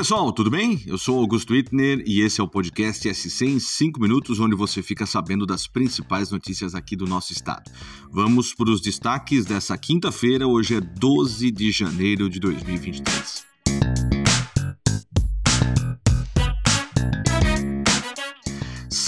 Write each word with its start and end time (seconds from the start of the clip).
pessoal, 0.00 0.32
tudo 0.32 0.48
bem? 0.48 0.82
Eu 0.86 0.96
sou 0.96 1.18
Augusto 1.18 1.52
Wittner 1.52 2.02
e 2.06 2.22
esse 2.22 2.40
é 2.40 2.42
o 2.42 2.48
podcast 2.48 3.06
SC 3.14 3.44
em 3.44 3.60
5 3.60 4.00
minutos, 4.00 4.40
onde 4.40 4.56
você 4.56 4.82
fica 4.82 5.04
sabendo 5.04 5.44
das 5.44 5.66
principais 5.66 6.30
notícias 6.30 6.74
aqui 6.74 6.96
do 6.96 7.04
nosso 7.04 7.34
estado. 7.34 7.70
Vamos 8.10 8.54
para 8.54 8.70
os 8.70 8.80
destaques 8.80 9.44
dessa 9.44 9.76
quinta-feira, 9.76 10.48
hoje 10.48 10.76
é 10.76 10.80
12 10.80 11.50
de 11.50 11.70
janeiro 11.70 12.30
de 12.30 12.40
2023. 12.40 13.49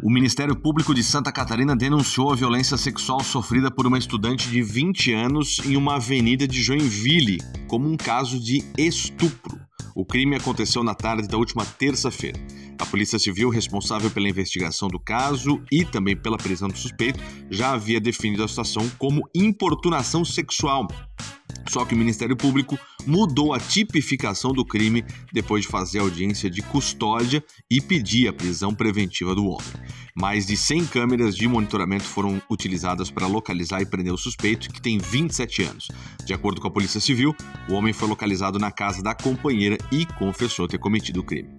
O 0.04 0.10
Ministério 0.10 0.56
Público 0.56 0.96
de 0.96 1.04
Santa 1.04 1.32
Catarina 1.32 1.76
denunciou 1.76 2.32
a 2.32 2.36
violência 2.36 2.76
sexual 2.76 3.24
sofrida 3.24 3.70
por 3.70 3.86
uma 3.86 4.00
estudante 4.00 4.50
de 4.50 4.62
20 4.62 5.14
anos 5.14 5.60
em 5.64 5.78
uma 5.78 5.96
avenida 5.96 6.48
de 6.48 6.62
Joinville 6.62 7.38
como 7.68 7.88
um 7.88 7.96
caso 7.96 8.40
de 8.40 8.64
estupro. 8.78 9.58
O 9.96 10.06
crime 10.06 10.36
aconteceu 10.36 10.84
na 10.84 10.96
tarde 10.96 11.28
da 11.28 11.38
última 11.38 11.66
terça-feira. 11.66 12.40
A 12.80 12.86
Polícia 12.86 13.20
Civil, 13.20 13.50
responsável 13.50 14.10
pela 14.10 14.30
investigação 14.30 14.88
do 14.88 15.00
caso 15.00 15.62
e 15.72 15.86
também 15.86 16.16
pela 16.16 16.38
prisão 16.38 16.68
do 16.68 16.78
suspeito, 16.78 17.20
já 17.50 17.72
havia 17.72 18.00
definido 18.00 18.44
a 18.44 18.48
situação 18.48 18.90
como 18.98 19.30
importunação 19.36 20.26
sexual. 20.26 20.88
Só 21.72 21.86
que 21.86 21.96
o 21.96 21.98
Ministério 21.98 22.36
Público 22.36 22.78
mudou 23.08 23.54
a 23.54 23.60
tipificação 23.60 24.52
do 24.52 24.66
crime 24.66 25.06
depois 25.32 25.64
de 25.64 25.70
fazer 25.70 26.00
audiência 26.00 26.50
de 26.50 26.62
custódia 26.62 27.42
e 27.70 27.80
pedir 27.80 28.28
a 28.28 28.34
prisão 28.34 28.76
preventiva 28.76 29.34
do 29.34 29.46
homem. 29.46 29.66
Mais 30.14 30.46
de 30.46 30.58
100 30.58 30.88
câmeras 30.88 31.34
de 31.34 31.48
monitoramento 31.48 32.04
foram 32.04 32.42
utilizadas 32.50 33.10
para 33.10 33.26
localizar 33.26 33.82
e 33.82 33.86
prender 33.86 34.12
o 34.12 34.18
suspeito, 34.18 34.70
que 34.70 34.82
tem 34.82 34.98
27 34.98 35.64
anos. 35.64 35.88
De 36.26 36.34
acordo 36.34 36.60
com 36.60 36.68
a 36.68 36.72
Polícia 36.72 37.00
Civil, 37.00 37.34
o 37.70 37.74
homem 37.74 37.94
foi 37.94 38.10
localizado 38.10 38.60
na 38.60 38.70
casa 38.70 39.02
da 39.02 39.16
companheira 39.16 39.78
e 39.94 40.06
confessou 40.06 40.68
ter 40.68 40.78
cometido 40.78 41.22
o 41.22 41.24
crime. 41.24 41.56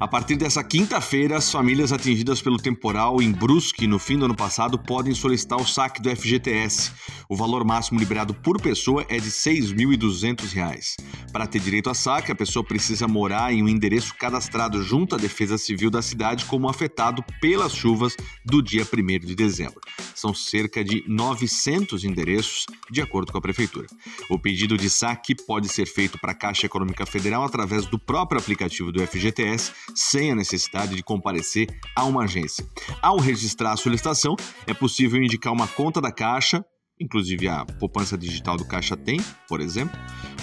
A 0.00 0.08
partir 0.08 0.34
dessa 0.36 0.64
quinta-feira, 0.64 1.36
as 1.36 1.52
famílias 1.52 1.92
atingidas 1.92 2.40
pelo 2.40 2.56
temporal 2.56 3.20
em 3.20 3.30
Brusque 3.30 3.86
no 3.86 3.98
fim 3.98 4.16
do 4.16 4.24
ano 4.24 4.34
passado 4.34 4.78
podem 4.78 5.12
solicitar 5.12 5.60
o 5.60 5.66
saque 5.66 6.00
do 6.00 6.08
FGTS. 6.08 6.90
O 7.28 7.36
valor 7.36 7.66
máximo 7.66 7.98
liberado 7.98 8.32
por 8.32 8.58
pessoa 8.58 9.04
é 9.10 9.18
de 9.18 9.26
R$ 9.26 9.30
6.200. 9.30 10.96
Para 11.30 11.46
ter 11.46 11.60
direito 11.60 11.90
a 11.90 11.94
saque, 11.94 12.32
a 12.32 12.34
pessoa 12.34 12.64
precisa 12.64 13.06
morar 13.06 13.52
em 13.52 13.62
um 13.62 13.68
endereço 13.68 14.14
cadastrado 14.14 14.82
junto 14.82 15.14
à 15.14 15.18
Defesa 15.18 15.58
Civil 15.58 15.90
da 15.90 16.00
cidade 16.00 16.46
como 16.46 16.66
afetado 16.66 17.22
pelas 17.38 17.74
chuvas 17.74 18.16
do 18.42 18.62
dia 18.62 18.84
1 18.90 19.26
de 19.26 19.34
dezembro. 19.34 19.80
São 20.14 20.32
cerca 20.32 20.82
de 20.82 21.04
900 21.06 22.04
endereços, 22.04 22.64
de 22.90 23.02
acordo 23.02 23.32
com 23.32 23.38
a 23.38 23.42
Prefeitura. 23.42 23.86
O 24.30 24.38
pedido 24.38 24.78
de 24.78 24.88
saque 24.88 25.34
pode 25.34 25.68
ser 25.68 25.86
feito 25.86 26.18
para 26.18 26.32
a 26.32 26.34
Caixa 26.34 26.64
Econômica 26.64 27.04
Federal 27.04 27.44
através 27.44 27.84
do 27.84 27.98
próprio 27.98 28.40
aplicativo 28.40 28.90
do 28.90 29.06
FGTS 29.06 29.72
sem 29.94 30.30
a 30.30 30.34
necessidade 30.34 30.94
de 30.94 31.02
comparecer 31.02 31.68
a 31.94 32.04
uma 32.04 32.24
agência. 32.24 32.66
Ao 33.00 33.18
registrar 33.18 33.72
a 33.72 33.76
solicitação, 33.76 34.36
é 34.66 34.74
possível 34.74 35.22
indicar 35.22 35.52
uma 35.52 35.66
conta 35.66 36.00
da 36.00 36.12
Caixa, 36.12 36.64
inclusive 37.00 37.48
a 37.48 37.64
poupança 37.64 38.16
digital 38.16 38.56
do 38.56 38.64
Caixa 38.64 38.96
tem, 38.96 39.20
por 39.48 39.60
exemplo, 39.60 39.98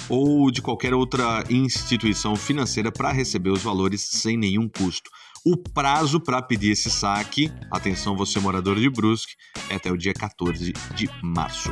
ou 0.09 0.49
de 0.49 0.61
qualquer 0.61 0.93
outra 0.93 1.43
instituição 1.49 2.35
financeira 2.35 2.91
para 2.91 3.11
receber 3.11 3.51
os 3.51 3.61
valores 3.61 4.01
sem 4.01 4.37
nenhum 4.37 4.67
custo. 4.67 5.09
O 5.45 5.55
prazo 5.55 6.19
para 6.19 6.41
pedir 6.41 6.71
esse 6.71 6.89
saque, 6.89 7.51
atenção 7.71 8.17
você 8.17 8.39
morador 8.39 8.77
de 8.77 8.89
Brusque, 8.89 9.33
é 9.69 9.75
até 9.75 9.91
o 9.91 9.97
dia 9.97 10.13
14 10.13 10.73
de 10.95 11.09
março. 11.23 11.71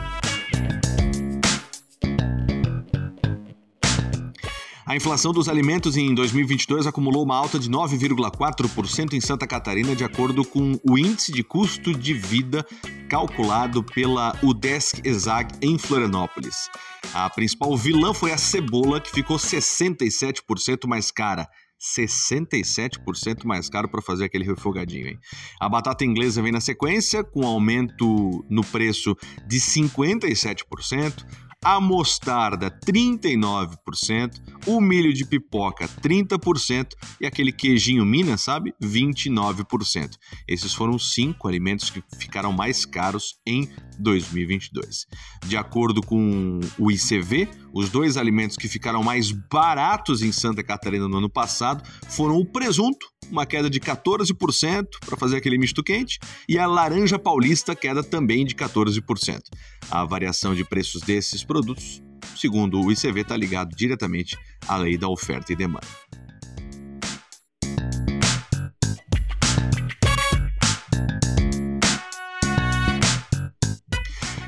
A 4.88 4.96
inflação 4.96 5.32
dos 5.32 5.50
alimentos 5.50 5.98
em 5.98 6.14
2022 6.14 6.86
acumulou 6.86 7.24
uma 7.24 7.36
alta 7.36 7.58
de 7.58 7.68
9,4% 7.68 9.14
em 9.14 9.20
Santa 9.20 9.48
Catarina, 9.48 9.96
de 9.96 10.04
acordo 10.04 10.46
com 10.46 10.80
o 10.88 10.96
índice 10.96 11.32
de 11.32 11.44
custo 11.44 11.92
de 11.92 12.14
vida 12.14 12.64
calculado 13.10 13.84
pela 13.84 14.38
UDESC 14.44 15.02
ESAG 15.04 15.56
em 15.60 15.80
Florianópolis. 15.80 16.70
A 17.16 17.28
principal 17.32 17.76
vilã 17.76 18.14
foi 18.14 18.32
a 18.32 18.38
cebola, 18.38 19.02
que 19.02 19.10
ficou 19.10 19.38
67% 19.38 20.88
mais 20.88 21.10
cara. 21.10 21.50
67% 21.82 23.44
mais 23.44 23.68
caro 23.70 23.90
para 23.90 24.02
fazer 24.02 24.26
aquele 24.26 24.46
refogadinho, 24.46 25.08
hein? 25.08 25.20
A 25.60 25.68
batata 25.68 26.06
inglesa 26.06 26.42
vem 26.42 26.52
na 26.52 26.62
sequência, 26.62 27.24
com 27.24 27.46
aumento 27.46 28.46
no 28.50 28.64
preço 28.64 29.16
de 29.48 29.58
57%, 29.58 31.26
a 31.66 31.82
mostarda 31.82 32.70
39%, 32.70 34.40
o 34.68 34.80
milho 34.80 35.12
de 35.12 35.26
pipoca 35.26 35.88
30% 35.88 36.90
e 37.20 37.26
aquele 37.26 37.52
queijinho 37.52 38.06
Minas, 38.06 38.42
sabe? 38.42 38.72
29%. 38.80 40.12
Esses 40.48 40.76
foram 40.76 41.00
cinco 41.00 41.48
alimentos 41.48 41.90
que 41.90 42.04
ficaram 42.20 42.54
mais 42.54 42.86
caros 42.86 43.40
em 43.48 43.68
2022. 43.98 45.08
De 45.48 45.58
acordo 45.58 46.04
com 46.04 46.60
o 46.78 46.92
ICV, 46.92 47.50
os 47.74 47.90
dois 47.90 48.16
alimentos 48.16 48.58
que 48.58 48.68
ficaram 48.68 49.02
mais 49.02 49.32
baratos 49.32 50.22
em 50.22 50.32
Santa 50.32 50.64
Catarina 50.64 51.08
no 51.08 51.18
ano 51.18 51.30
passado 51.30 51.84
foram 52.08 52.38
o 52.38 52.46
presunto, 52.46 53.08
uma 53.32 53.46
queda 53.46 53.70
de 53.70 53.80
14% 53.80 54.88
para 55.06 55.18
fazer 55.18 55.38
aquele 55.38 55.58
misto 55.58 55.84
quente, 55.84 56.20
e 56.48 56.58
a 56.58 56.68
laranja 56.68 57.18
paulista, 57.18 57.76
queda 57.76 58.04
também 58.04 58.46
de 58.46 58.56
14%. 58.56 59.42
A 59.90 60.04
variação 60.06 60.56
de 60.56 60.64
preços 60.64 61.02
desses 61.02 61.44
produtos, 61.44 62.02
segundo 62.36 62.82
o 62.82 62.92
ICV, 62.92 63.22
está 63.22 63.36
ligado 63.36 63.76
diretamente 63.76 64.38
à 64.68 64.78
lei 64.78 64.98
da 64.98 65.08
oferta 65.08 65.54
e 65.54 65.56
demanda. 65.56 65.88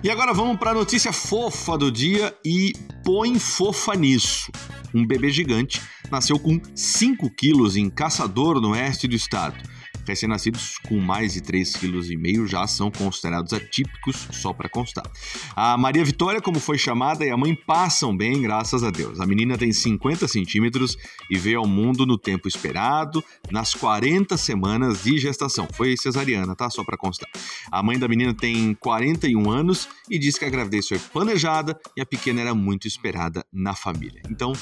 E 0.03 0.09
agora 0.09 0.33
vamos 0.33 0.57
para 0.57 0.71
a 0.71 0.73
notícia 0.73 1.11
fofa 1.11 1.77
do 1.77 1.91
dia 1.91 2.33
e 2.45 2.71
põe 3.03 3.37
fofa 3.37 3.93
nisso. 3.93 4.49
Um 4.97 5.05
bebê 5.05 5.29
gigante 5.29 5.79
nasceu 6.09 6.39
com 6.39 6.59
5 6.73 7.29
quilos 7.29 7.75
em 7.75 7.87
Caçador, 7.87 8.59
no 8.59 8.71
oeste 8.71 9.07
do 9.07 9.13
estado. 9.13 9.63
Recém-nascidos 10.07 10.77
com 10.87 10.99
mais 10.99 11.33
de 11.33 11.41
3,5 11.41 12.17
kg 12.17 12.47
já 12.47 12.65
são 12.65 12.89
considerados 12.89 13.51
atípicos, 13.51 14.27
só 14.31 14.53
para 14.53 14.69
constar. 14.69 15.05
A 15.53 15.77
Maria 15.77 16.03
Vitória, 16.03 16.41
como 16.41 16.59
foi 16.59 16.77
chamada, 16.77 17.25
e 17.25 17.29
a 17.29 17.35
mãe 17.35 17.53
passam 17.53 18.15
bem, 18.15 18.41
graças 18.41 18.83
a 18.83 18.89
Deus. 18.89 19.19
A 19.19 19.25
menina 19.25 19.57
tem 19.57 19.71
50 19.71 20.27
centímetros 20.27 20.97
e 21.29 21.37
veio 21.37 21.59
ao 21.59 21.67
mundo 21.67 22.05
no 22.05 22.17
tempo 22.17 22.47
esperado, 22.47 23.21
nas 23.51 23.73
40 23.75 24.37
semanas 24.37 25.03
de 25.03 25.17
gestação. 25.19 25.67
Foi 25.73 25.95
cesariana, 25.97 26.55
tá? 26.55 26.69
Só 26.69 26.85
para 26.85 26.97
constar. 26.97 27.29
A 27.69 27.83
mãe 27.83 27.99
da 27.99 28.07
menina 28.07 28.33
tem 28.33 28.73
41 28.75 29.51
anos 29.51 29.89
e 30.09 30.17
diz 30.17 30.39
que 30.39 30.45
a 30.45 30.49
gravidez 30.49 30.87
foi 30.87 30.99
planejada 30.99 31.77
e 31.97 32.01
a 32.01 32.05
pequena 32.05 32.39
era 32.39 32.55
muito 32.55 32.87
esperada 32.87 33.45
na 33.51 33.75
família. 33.75 34.21
Então, 34.29 34.53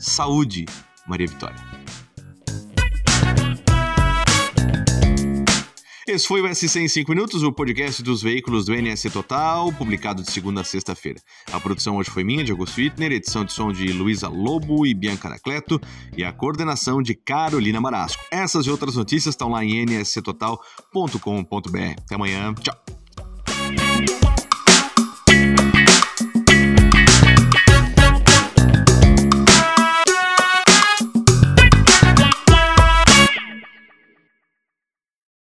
saúde, 0.00 0.64
Maria 1.06 1.26
Vitória. 1.26 1.80
Esse 6.10 6.26
foi 6.26 6.42
o 6.42 6.52
SC 6.52 6.80
em 6.80 6.88
5 6.88 7.08
Minutos, 7.08 7.44
o 7.44 7.52
podcast 7.52 8.02
dos 8.02 8.20
veículos 8.20 8.66
do 8.66 8.74
NS 8.74 9.04
Total, 9.12 9.72
publicado 9.72 10.22
de 10.22 10.32
segunda 10.32 10.62
a 10.62 10.64
sexta-feira. 10.64 11.20
A 11.52 11.60
produção 11.60 11.98
hoje 11.98 12.10
foi 12.10 12.24
minha, 12.24 12.42
de 12.42 12.50
Augusto 12.50 12.78
Wittner, 12.78 13.12
edição 13.12 13.44
de 13.44 13.52
som 13.52 13.72
de 13.72 13.92
Luísa 13.92 14.26
Lobo 14.26 14.84
e 14.84 14.92
Bianca 14.92 15.28
Anacleto 15.28 15.80
e 16.16 16.24
a 16.24 16.32
coordenação 16.32 17.00
de 17.00 17.14
Carolina 17.14 17.80
Marasco. 17.80 18.24
Essas 18.32 18.66
e 18.66 18.70
outras 18.70 18.96
notícias 18.96 19.34
estão 19.34 19.50
lá 19.50 19.64
em 19.64 19.84
nsctotal.com.br. 19.84 22.02
Até 22.04 22.14
amanhã, 22.16 22.52
tchau! 22.54 22.99